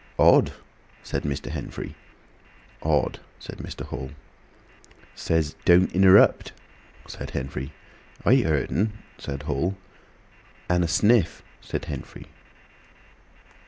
[0.17, 0.53] "Odd!"
[1.03, 1.51] said Mr.
[1.51, 1.93] Henfrey.
[2.81, 3.85] "Odd!" said Mr.
[3.85, 4.09] Hall.
[5.13, 6.53] "Says, 'Don't interrupt,'"
[7.05, 7.71] said Henfrey.
[8.25, 9.77] "I heerd'n," said Hall.
[10.67, 12.25] "And a sniff," said Henfrey.